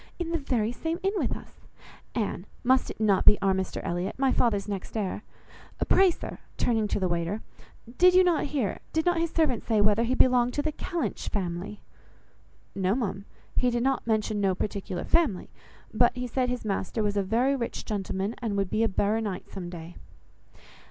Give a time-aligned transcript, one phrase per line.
[0.17, 1.67] In the very same inn with us!
[2.15, 4.17] Anne, must not it be our Mr Elliot?
[4.17, 5.21] my father's next heir?
[5.87, 7.43] Pray sir," turning to the waiter,
[7.99, 11.29] "did not you hear, did not his servant say whether he belonged to the Kellynch
[11.29, 11.81] family?"
[12.73, 13.25] "No, ma'am,
[13.55, 15.51] he did not mention no particular family;
[15.93, 19.51] but he said his master was a very rich gentleman, and would be a baronight
[19.51, 19.97] some day."